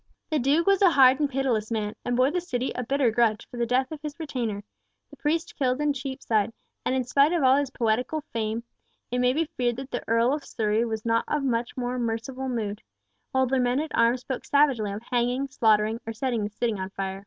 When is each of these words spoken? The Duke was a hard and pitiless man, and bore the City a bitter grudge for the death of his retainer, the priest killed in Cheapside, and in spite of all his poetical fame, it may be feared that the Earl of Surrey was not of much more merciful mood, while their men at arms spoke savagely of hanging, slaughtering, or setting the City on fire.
The 0.31 0.39
Duke 0.39 0.65
was 0.65 0.81
a 0.81 0.89
hard 0.89 1.19
and 1.19 1.29
pitiless 1.29 1.69
man, 1.69 1.93
and 2.03 2.17
bore 2.17 2.31
the 2.31 2.41
City 2.41 2.71
a 2.73 2.83
bitter 2.83 3.11
grudge 3.11 3.47
for 3.47 3.57
the 3.57 3.67
death 3.67 3.91
of 3.91 3.99
his 4.01 4.19
retainer, 4.19 4.63
the 5.11 5.15
priest 5.15 5.55
killed 5.57 5.79
in 5.79 5.93
Cheapside, 5.93 6.51
and 6.83 6.95
in 6.95 7.03
spite 7.03 7.33
of 7.33 7.43
all 7.43 7.55
his 7.57 7.69
poetical 7.69 8.21
fame, 8.33 8.63
it 9.11 9.19
may 9.19 9.31
be 9.33 9.45
feared 9.57 9.75
that 9.75 9.91
the 9.91 10.03
Earl 10.09 10.33
of 10.33 10.43
Surrey 10.43 10.83
was 10.85 11.05
not 11.05 11.25
of 11.27 11.43
much 11.43 11.77
more 11.77 11.99
merciful 11.99 12.49
mood, 12.49 12.81
while 13.31 13.45
their 13.45 13.59
men 13.61 13.79
at 13.79 13.93
arms 13.95 14.21
spoke 14.21 14.43
savagely 14.43 14.91
of 14.91 15.03
hanging, 15.11 15.47
slaughtering, 15.49 15.99
or 16.07 16.13
setting 16.13 16.45
the 16.45 16.49
City 16.49 16.73
on 16.73 16.89
fire. 16.89 17.19